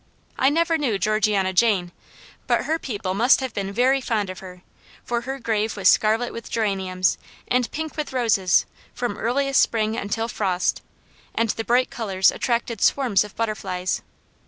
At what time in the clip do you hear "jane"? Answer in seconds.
1.53-1.91